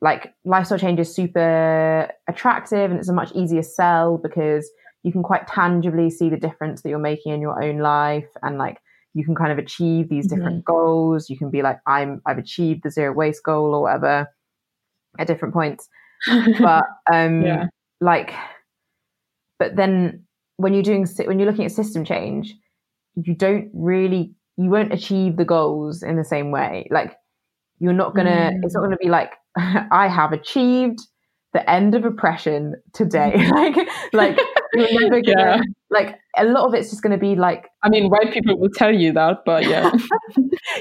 [0.01, 4.69] like lifestyle change is super attractive and it's a much easier sell because
[5.03, 8.57] you can quite tangibly see the difference that you're making in your own life and
[8.57, 8.79] like
[9.13, 10.73] you can kind of achieve these different mm-hmm.
[10.73, 14.27] goals you can be like i'm i've achieved the zero waste goal or whatever
[15.19, 15.87] at different points
[16.59, 17.67] but um yeah.
[17.99, 18.33] like
[19.59, 20.23] but then
[20.61, 22.55] when you're doing when you're looking at system change
[23.15, 27.15] you don't really you won't achieve the goals in the same way like
[27.79, 28.59] you're not gonna mm.
[28.63, 30.99] it's not gonna be like i have achieved
[31.53, 33.75] the end of oppression today like
[34.13, 34.39] like
[34.73, 35.61] you're never gonna yeah.
[35.89, 38.93] like a lot of it's just gonna be like I mean white people will tell
[38.93, 39.91] you that, but yeah.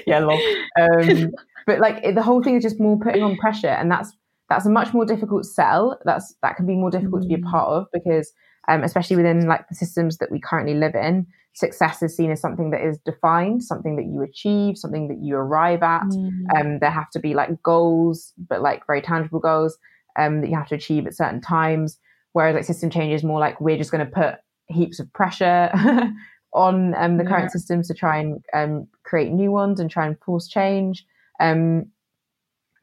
[0.06, 0.38] yeah, lol.
[0.78, 1.30] Um,
[1.66, 4.12] but like it, the whole thing is just more putting on pressure and that's
[4.48, 5.98] that's a much more difficult sell.
[6.04, 7.24] That's that can be more difficult mm.
[7.24, 7.50] to be a mm.
[7.50, 8.32] part of because
[8.68, 12.40] um, especially within like the systems that we currently live in, success is seen as
[12.40, 16.02] something that is defined, something that you achieve, something that you arrive at.
[16.04, 16.30] Mm.
[16.56, 19.76] Um, there have to be like goals, but like very tangible goals
[20.18, 21.98] um, that you have to achieve at certain times.
[22.32, 24.36] Whereas like system change is more like we're just going to put
[24.68, 25.70] heaps of pressure
[26.54, 27.30] on um, the yeah.
[27.30, 31.04] current systems to try and um, create new ones and try and force change.
[31.40, 31.86] Um,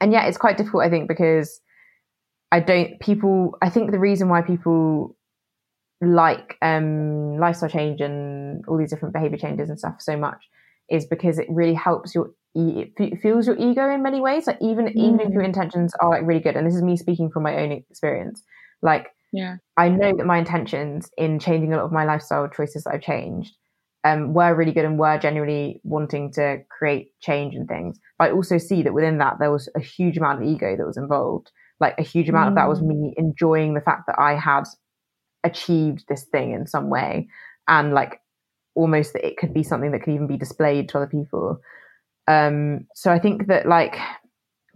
[0.02, 1.60] and yeah, it's quite difficult, I think, because
[2.52, 3.58] I don't people.
[3.62, 5.17] I think the reason why people
[6.02, 10.44] like um, lifestyle change and all these different behavior changes and stuff so much
[10.90, 14.86] is because it really helps your it fuels your ego in many ways like even
[14.86, 14.96] mm.
[14.96, 15.48] even if your mm.
[15.48, 18.42] intentions are like really good and this is me speaking from my own experience
[18.82, 19.58] like yeah.
[19.76, 23.02] I know that my intentions in changing a lot of my lifestyle choices that I've
[23.02, 23.54] changed
[24.04, 28.00] um, were really good and were genuinely wanting to create change and things.
[28.18, 30.88] But I also see that within that, there was a huge amount of ego that
[30.88, 31.52] was involved.
[31.80, 32.50] Like a huge amount mm.
[32.50, 32.88] of that was mm.
[32.88, 34.64] me enjoying the fact that I had
[35.48, 37.28] achieved this thing in some way.
[37.68, 38.22] And like
[38.76, 41.60] almost that it could be something that could even be displayed to other people.
[42.28, 43.98] Um, so I think that like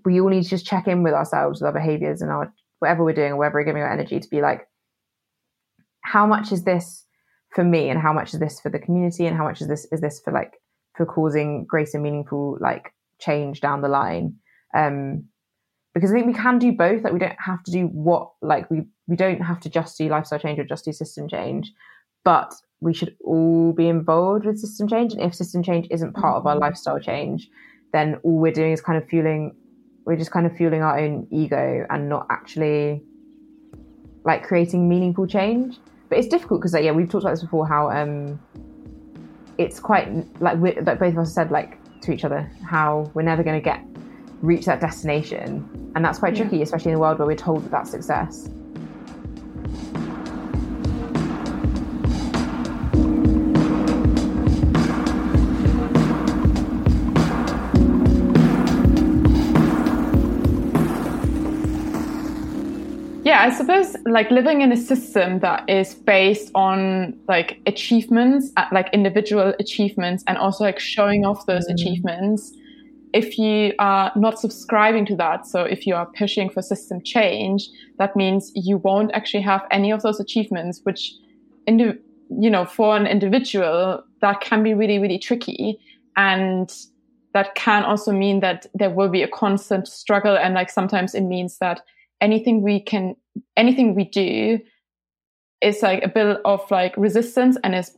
[0.03, 3.03] we all need to just check in with ourselves with our behaviors and our whatever
[3.03, 4.67] we're doing or whatever we're giving our energy to be like,
[6.01, 7.05] how much is this
[7.51, 7.89] for me?
[7.89, 9.27] And how much is this for the community?
[9.27, 10.53] And how much is this is this for like
[10.95, 14.35] for causing greater meaningful like change down the line?
[14.73, 15.25] Um
[15.93, 18.69] because i think we can do both like we don't have to do what like
[18.69, 21.71] we we don't have to just do lifestyle change or just do system change
[22.23, 26.37] but we should all be involved with system change and if system change isn't part
[26.37, 26.63] of our mm-hmm.
[26.63, 27.49] lifestyle change
[27.93, 29.55] then all we're doing is kind of fueling
[30.05, 33.03] we're just kind of fueling our own ego and not actually
[34.23, 35.77] like creating meaningful change.
[36.09, 37.67] But it's difficult because like, yeah, we've talked about this before.
[37.67, 38.39] How um,
[39.57, 40.09] it's quite
[40.41, 43.59] like we like both of us said like to each other how we're never going
[43.59, 43.79] to get
[44.41, 46.43] reach that destination, and that's quite yeah.
[46.43, 48.49] tricky, especially in a world where we're told that that's success.
[63.31, 68.65] yeah, I suppose like living in a system that is based on like achievements, uh,
[68.73, 71.73] like individual achievements, and also like showing off those mm.
[71.75, 72.51] achievements.
[73.13, 77.67] If you are not subscribing to that, so if you are pushing for system change,
[77.97, 81.11] that means you won't actually have any of those achievements, which,
[81.67, 85.77] you know, for an individual, that can be really, really tricky.
[86.15, 86.73] And
[87.33, 90.37] that can also mean that there will be a constant struggle.
[90.37, 91.81] And like sometimes it means that
[92.21, 93.15] anything we can,
[93.57, 94.59] anything we do
[95.61, 97.97] is like a bit of like resistance and is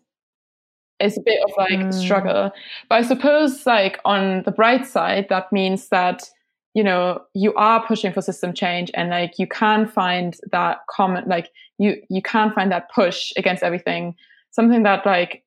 [0.99, 1.93] is a bit of like mm.
[1.93, 2.51] struggle.
[2.89, 6.29] But I suppose like on the bright side, that means that
[6.73, 11.23] you know you are pushing for system change and like you can find that common
[11.27, 14.15] like you you can find that push against everything.
[14.51, 15.43] Something that like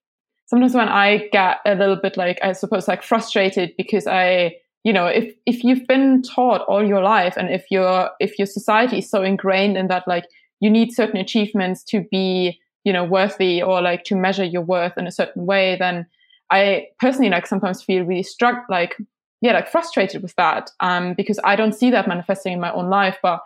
[0.46, 4.92] sometimes when I get a little bit like I suppose like frustrated because I you
[4.92, 8.98] know if if you've been taught all your life and if your if your society
[8.98, 10.24] is so ingrained in that like
[10.60, 14.96] you need certain achievements to be you know worthy or like to measure your worth
[14.96, 16.06] in a certain way then
[16.50, 18.96] i personally like sometimes feel really struck like
[19.42, 22.88] yeah like frustrated with that um because i don't see that manifesting in my own
[22.88, 23.40] life but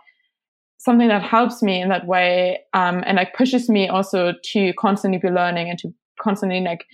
[0.79, 5.19] something that helps me in that way um and like pushes me also to constantly
[5.19, 6.85] be learning and to constantly like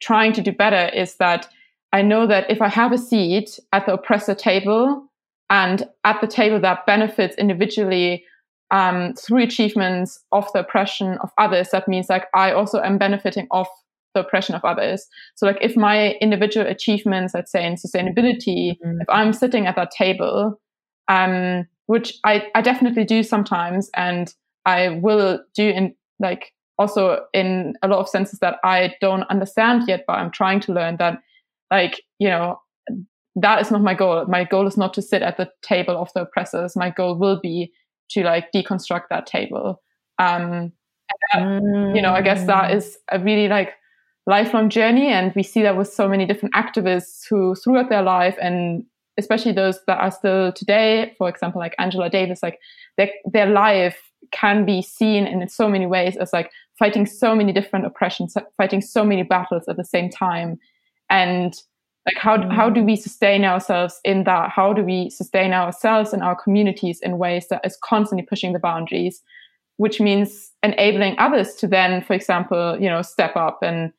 [0.00, 1.48] trying to do better is that
[1.92, 5.06] I know that if I have a seat at the oppressor table
[5.48, 8.24] and at the table that benefits individually
[8.70, 13.46] um, through achievements of the oppression of others, that means like I also am benefiting
[13.50, 13.66] of
[14.14, 15.06] the oppression of others.
[15.34, 19.00] So like if my individual achievements, let's say in sustainability, mm-hmm.
[19.00, 20.60] if I'm sitting at that table,
[21.08, 24.32] um, which I, I definitely do sometimes and
[24.64, 29.84] I will do in like also in a lot of senses that I don't understand
[29.86, 31.18] yet, but I'm trying to learn that
[31.70, 32.60] like you know
[33.36, 36.10] that is not my goal my goal is not to sit at the table of
[36.14, 37.72] the oppressors my goal will be
[38.10, 39.82] to like deconstruct that table
[40.18, 40.72] um
[41.32, 41.94] that, mm.
[41.94, 42.96] you know i guess that mm.
[43.10, 43.74] a really like
[44.26, 48.36] lifelong journey and we see that with so many different activists who throughout their life
[48.40, 48.84] and
[49.18, 52.58] especially those that are still today for example like angela davis like
[52.96, 57.52] their, their life can be seen in so many ways as like fighting so many
[57.52, 60.58] different oppressions fighting so many battles at the same time
[61.08, 61.54] and
[62.06, 62.52] like how mm.
[62.52, 67.00] how do we sustain ourselves in that how do we sustain ourselves and our communities
[67.02, 69.22] in ways that is constantly pushing the boundaries
[69.76, 73.92] which means enabling others to then for example you know step up and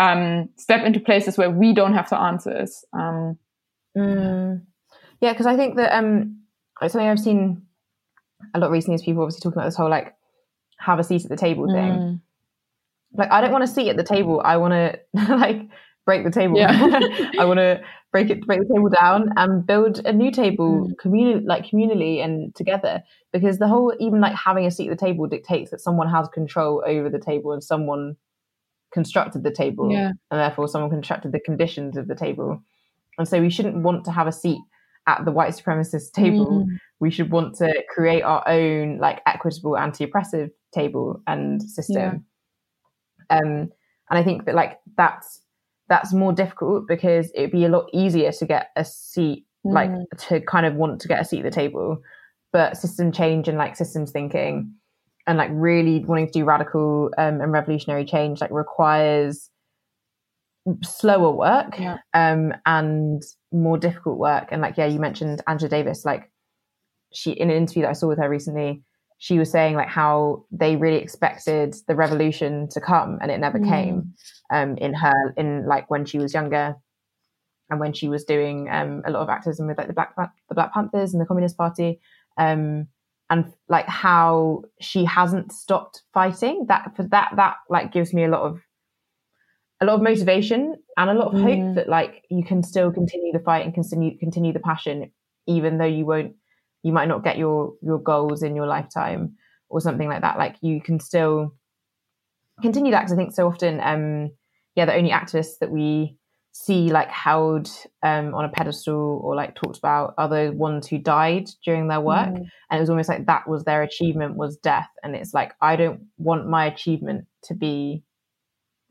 [0.00, 3.36] um, step into places where we don't have the answers um,
[3.96, 4.62] mm.
[5.20, 6.38] yeah because i think that um
[6.80, 7.62] something i've seen
[8.54, 10.14] a lot recently is people obviously talking about this whole like
[10.78, 12.20] have a seat at the table thing mm.
[13.14, 14.96] like i don't want to sit at the table i want to
[15.34, 15.68] like
[16.08, 16.56] break the table.
[16.56, 16.70] Yeah.
[17.38, 20.94] I want to break it, break the table down, and build a new table, mm.
[20.94, 23.02] communi- like communally and together.
[23.30, 26.26] Because the whole, even like having a seat at the table, dictates that someone has
[26.28, 28.16] control over the table and someone
[28.90, 30.12] constructed the table, yeah.
[30.30, 32.58] and therefore someone constructed the conditions of the table.
[33.18, 34.60] And so we shouldn't want to have a seat
[35.06, 36.64] at the white supremacist table.
[36.64, 36.78] Mm.
[37.00, 42.24] We should want to create our own like equitable anti-oppressive table and system.
[43.30, 43.38] Yeah.
[43.38, 43.70] Um,
[44.08, 45.42] and I think that like that's
[45.88, 49.72] that's more difficult because it'd be a lot easier to get a seat, mm.
[49.72, 49.90] like
[50.28, 51.98] to kind of want to get a seat at the table.
[52.52, 54.72] But system change and like systems thinking
[55.26, 59.50] and like really wanting to do radical um, and revolutionary change like requires
[60.82, 61.98] slower work yeah.
[62.14, 63.22] um, and
[63.52, 64.48] more difficult work.
[64.50, 66.30] And like, yeah, you mentioned Angela Davis, like
[67.12, 68.82] she in an interview that I saw with her recently,
[69.18, 73.58] she was saying like how they really expected the revolution to come and it never
[73.58, 73.68] mm.
[73.68, 74.14] came
[74.50, 76.76] um, in her in like when she was younger
[77.70, 80.54] and when she was doing um, a lot of activism with like the black the
[80.54, 82.00] black panthers and the communist party
[82.38, 82.86] um,
[83.28, 88.28] and like how she hasn't stopped fighting that for that that like gives me a
[88.28, 88.60] lot of
[89.80, 91.42] a lot of motivation and a lot of mm.
[91.42, 95.10] hope that like you can still continue the fight and continue continue the passion
[95.46, 96.34] even though you won't
[96.82, 99.34] you might not get your your goals in your lifetime
[99.68, 101.54] or something like that like you can still
[102.62, 104.30] continue that because i think so often um
[104.74, 106.16] yeah the only activists that we
[106.52, 107.68] see like held
[108.02, 112.00] um on a pedestal or like talked about are the ones who died during their
[112.00, 112.36] work mm.
[112.36, 115.76] and it was almost like that was their achievement was death and it's like i
[115.76, 118.02] don't want my achievement to be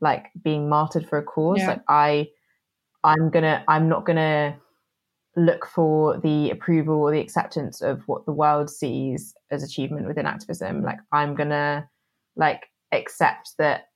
[0.00, 1.68] like being martyred for a cause yeah.
[1.68, 2.26] like i
[3.04, 4.56] i'm gonna i'm not gonna
[5.38, 10.26] look for the approval or the acceptance of what the world sees as achievement within
[10.26, 11.88] activism like i'm gonna
[12.36, 13.88] like accept that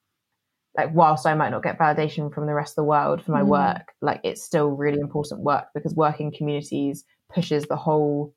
[0.77, 3.43] like whilst i might not get validation from the rest of the world for my
[3.43, 3.47] mm.
[3.47, 8.35] work like it's still really important work because working communities pushes the whole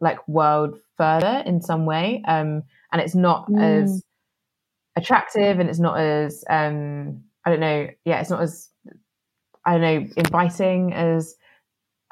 [0.00, 2.62] like world further in some way um
[2.92, 3.62] and it's not mm.
[3.62, 4.02] as
[4.96, 8.68] attractive and it's not as um i don't know yeah it's not as
[9.64, 11.34] i don't know inviting as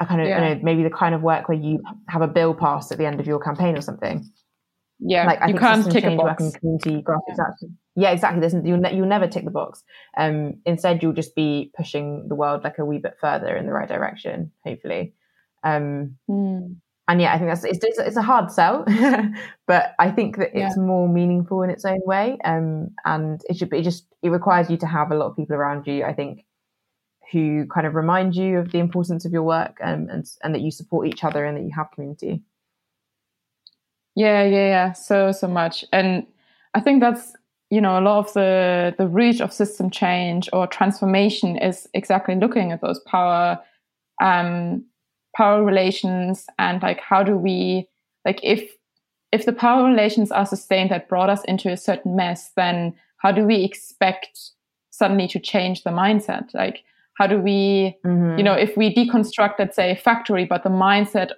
[0.01, 0.49] a kind of yeah.
[0.49, 3.07] you know maybe the kind of work where you have a bill passed at the
[3.07, 4.29] end of your campaign or something
[4.99, 6.43] yeah like I you can't tick a box.
[6.43, 7.45] work community graphics yeah.
[7.49, 9.83] Actually, yeah exactly There's, you'll, ne- you'll never tick the box
[10.17, 13.73] um instead you'll just be pushing the world like a wee bit further in the
[13.73, 15.15] right direction hopefully
[15.63, 16.77] um mm
[17.11, 18.85] and yeah, I think that's it's, it's, a hard sell,
[19.67, 20.83] but I think that it's yeah.
[20.83, 22.39] more meaningful in its own way.
[22.45, 25.35] Um, and it should be it just it requires you to have a lot of
[25.35, 26.05] people around you.
[26.05, 26.45] I think
[27.31, 30.61] who kind of remind you of the importance of your work and and, and that
[30.61, 32.43] you support each other and that you have community.
[34.15, 36.27] Yeah, yeah, yeah, so so much, and
[36.75, 37.35] I think that's
[37.71, 42.35] you know a lot of the the reach of system change or transformation is exactly
[42.35, 43.61] looking at those power
[44.21, 44.85] um,
[45.37, 47.89] power relations and like how do we
[48.25, 48.77] like if
[49.33, 53.31] if the power relations are sustained that brought us into a certain mess then how
[53.31, 54.51] do we expect
[54.91, 56.53] suddenly to change the mindset?
[56.55, 56.85] Like
[57.19, 58.39] how do we mm-hmm.
[58.39, 61.31] you know if we deconstruct let's say a factory but the mindset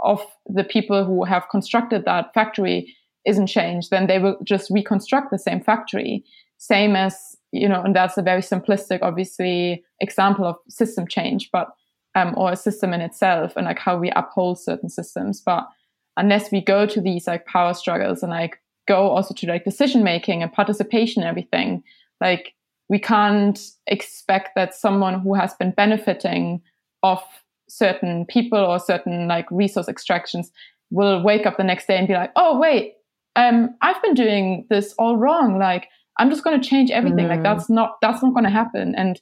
[0.00, 2.94] of the people who have constructed that factory
[3.26, 6.24] isn't changed then they will just reconstruct the same factory
[6.58, 11.68] same as you know and that's a very simplistic obviously example of system change but
[12.14, 15.40] um, or a system in itself and like how we uphold certain systems.
[15.44, 15.68] But
[16.16, 18.58] unless we go to these like power struggles and like
[18.88, 21.82] go also to like decision making and participation and everything,
[22.20, 22.54] like
[22.90, 26.60] we can't expect that someone who has been benefiting
[27.04, 27.22] of
[27.68, 30.50] certain people or certain like resource extractions
[30.90, 32.94] will wake up the next day and be like, oh wait,
[33.36, 35.56] um, I've been doing this all wrong.
[35.56, 35.86] Like
[36.18, 37.26] I'm just going to change everything.
[37.26, 37.28] Mm.
[37.28, 38.96] Like that's not that's not going to happen.
[38.96, 39.20] And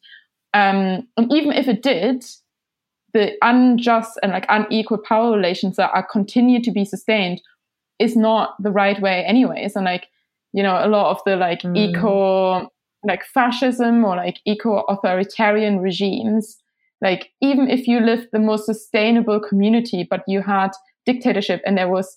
[0.55, 2.25] um, and even if it did,
[3.13, 7.43] the unjust and like unequal power relations that are continue to be sustained
[7.99, 10.07] is not the right way anyways and like
[10.53, 11.77] you know a lot of the like mm.
[11.77, 12.71] eco
[13.05, 16.57] like fascism or like eco authoritarian regimes
[17.01, 20.71] like even if you lived the most sustainable community but you had
[21.07, 22.17] dictatorship and there was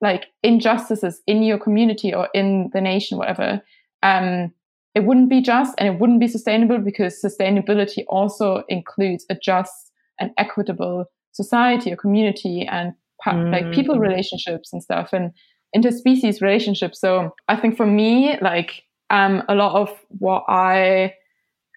[0.00, 3.62] like injustices in your community or in the nation whatever
[4.02, 4.52] um
[4.94, 9.92] it wouldn't be just and it wouldn't be sustainable because sustainability also includes a just
[10.18, 12.94] and equitable society or community and
[13.26, 13.52] mm.
[13.52, 15.32] like people relationships and stuff and
[15.76, 17.00] interspecies relationships.
[17.00, 21.14] So I think for me, like um, a lot of what I,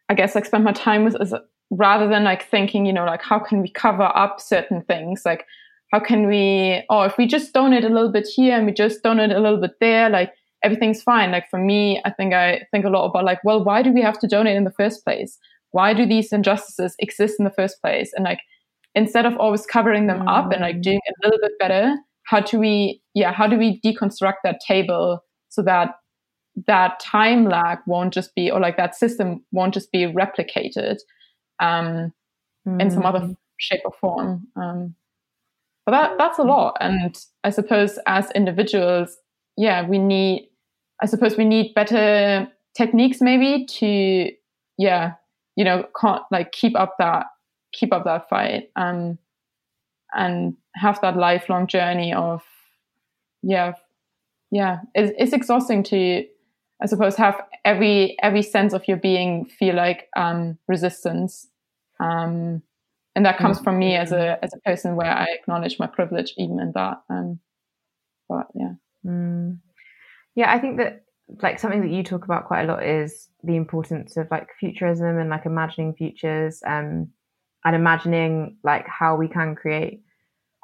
[0.10, 1.34] I guess, like spend my time with is
[1.70, 5.46] rather than like thinking, you know, like how can we cover up certain things, like
[5.92, 9.04] how can we, oh, if we just donate a little bit here and we just
[9.04, 10.32] donate a little bit there, like
[10.64, 11.32] everything's fine.
[11.32, 14.02] Like for me, I think I think a lot about like, well, why do we
[14.02, 15.38] have to donate in the first place?
[15.72, 18.40] why do these injustices exist in the first place and like
[18.96, 20.30] instead of always covering them mm.
[20.30, 23.80] up and like doing a little bit better how do we yeah how do we
[23.82, 25.96] deconstruct that table so that
[26.68, 30.97] that time lag won't just be or like that system won't just be replicated
[31.60, 32.14] um,
[32.68, 32.82] mm.
[32.82, 33.38] in some other mm.
[33.57, 34.95] shape or form um,
[35.86, 39.18] but that that's a lot and i suppose as individuals
[39.57, 40.47] yeah we need
[41.01, 44.32] i suppose we need better techniques maybe to
[44.78, 45.14] yeah
[45.55, 47.28] you know can't like keep up that
[47.74, 49.18] keep up that fight and
[50.14, 52.43] and have that lifelong journey of
[53.43, 53.74] yeah
[54.51, 56.26] yeah it's, it's exhausting to
[56.82, 61.48] i suppose have every every sense of your being feel like um resistance.
[62.00, 62.64] Um
[63.16, 66.34] and that comes from me as a as a person where i acknowledge my privilege
[66.38, 67.40] even in that um
[68.30, 68.74] but yeah.
[69.06, 69.60] Mm.
[70.36, 71.04] yeah i think that
[71.42, 75.18] like something that you talk about quite a lot is the importance of like futurism
[75.18, 77.10] and like imagining futures um,
[77.66, 80.02] and imagining like how we can create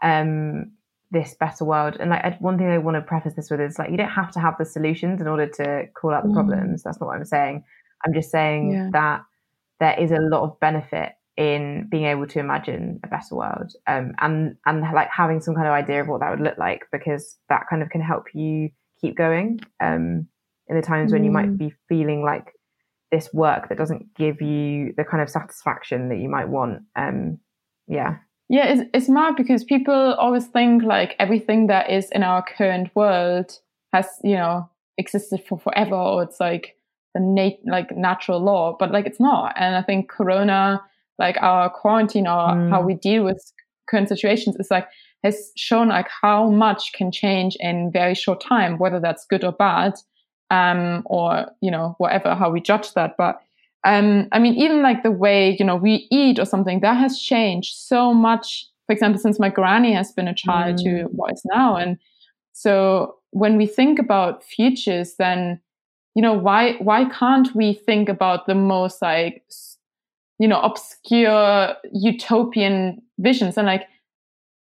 [0.01, 0.71] um,
[1.15, 1.97] this better world.
[1.99, 4.31] And like one thing I want to preface this with is like you don't have
[4.33, 6.33] to have the solutions in order to call out the mm.
[6.33, 6.83] problems.
[6.83, 7.63] That's not what I'm saying.
[8.05, 8.89] I'm just saying yeah.
[8.91, 9.21] that
[9.79, 14.13] there is a lot of benefit in being able to imagine a better world um,
[14.19, 17.35] and and like having some kind of idea of what that would look like because
[17.49, 18.69] that kind of can help you
[19.01, 20.27] keep going um,
[20.67, 21.15] in the times mm.
[21.15, 21.57] when you might mm.
[21.57, 22.53] be feeling like
[23.11, 26.83] this work that doesn't give you the kind of satisfaction that you might want.
[26.95, 27.39] Um,
[27.87, 28.17] yeah.
[28.49, 32.95] Yeah, it's, it's mad because people always think like everything that is in our current
[32.95, 33.57] world
[33.91, 36.75] has, you know, existed for forever or it's like
[37.13, 39.53] the nat- like natural law, but like it's not.
[39.57, 40.81] And I think Corona,
[41.17, 42.69] like our quarantine or mm.
[42.69, 43.41] how we deal with
[43.89, 44.87] current situations is like
[45.23, 49.53] has shown like how much can change in very short time, whether that's good or
[49.53, 49.95] bad
[50.51, 53.15] um, or you know whatever how we judge that.
[53.17, 53.41] But
[53.85, 57.19] um, I mean, even like the way you know we eat or something that has
[57.19, 60.83] changed so much for example, since my granny has been a child mm.
[60.83, 61.75] to what is now.
[61.75, 61.97] And
[62.53, 65.59] so when we think about futures, then
[66.15, 69.43] you know why why can't we think about the most like
[70.39, 73.85] you know obscure utopian visions and like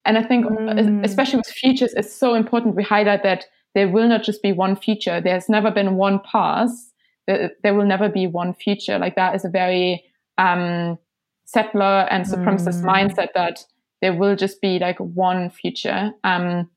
[0.06, 1.06] and i think mm.
[1.06, 3.46] especially with futures it's so important we highlight that
[3.76, 6.93] there will not just be one future there's never been one past
[7.28, 10.04] there, will never be one future like that is a very
[10.38, 10.98] um
[11.46, 12.86] settler and supremacist mm.
[12.86, 13.66] mindset that
[14.02, 16.70] there will just be like one future um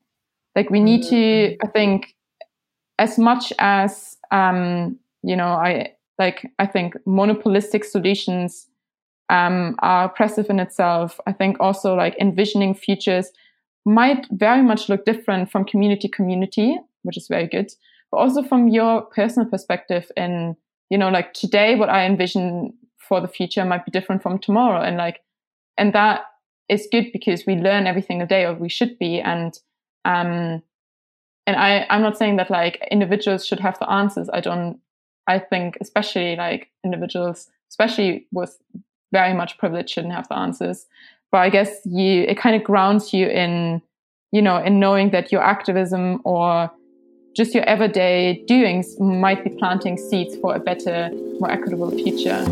[0.55, 2.15] like we need to i think
[2.99, 8.67] as much as um you know i like i think monopolistic solutions
[9.29, 11.19] um, are oppressive in itself.
[11.27, 13.31] I think also like envisioning futures
[13.85, 17.71] might very much look different from community community, which is very good,
[18.11, 20.11] but also from your personal perspective.
[20.15, 20.55] And
[20.89, 24.81] you know, like today, what I envision for the future might be different from tomorrow,
[24.81, 25.21] and like,
[25.77, 26.21] and that
[26.69, 29.19] is good because we learn every single day, or we should be.
[29.19, 29.57] And
[30.05, 30.61] um,
[31.45, 34.29] and I, I'm not saying that like individuals should have the answers.
[34.31, 34.79] I don't.
[35.27, 38.57] I think especially like individuals, especially with
[39.11, 40.85] very much privilege shouldn't have the answers.
[41.31, 43.81] But I guess you it kind of grounds you in,
[44.31, 46.71] you know, in knowing that your activism or
[47.37, 52.43] just your everyday doings might be planting seeds for a better, more equitable future.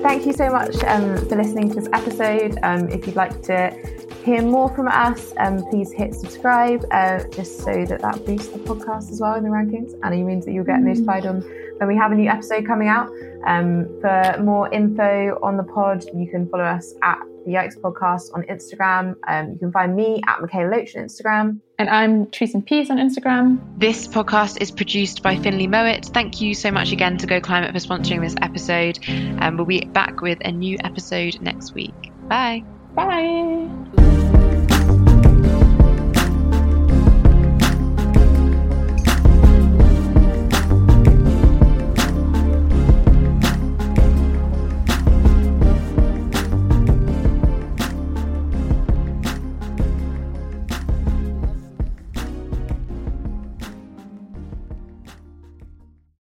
[0.00, 2.56] Thank you so much um, for listening to this episode.
[2.62, 3.76] Um, if you'd like to
[4.24, 8.58] hear more from us, um, please hit subscribe uh, just so that that boosts the
[8.58, 9.98] podcast as well in the rankings.
[10.02, 10.94] And it means that you'll get mm.
[10.94, 11.42] notified on
[11.78, 13.10] when we have a new episode coming out.
[13.46, 18.34] Um, for more info on the pod, you can follow us at the Yikes Podcast
[18.34, 19.16] on Instagram.
[19.26, 21.60] Um, you can find me at Mikaela Loach on Instagram.
[21.78, 23.60] And I'm treesnpeace on Instagram.
[23.78, 26.06] This podcast is produced by Finlay Mowat.
[26.06, 28.98] Thank you so much again to GoClimate for sponsoring this episode.
[29.08, 32.12] And um, we'll be back with a new episode next week.
[32.28, 32.64] Bye.
[32.94, 34.29] Bye.